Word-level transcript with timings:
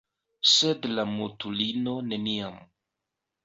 Sed 0.53 0.87
la 0.93 1.05
mutulino 1.11 1.95
neniam 2.11 2.61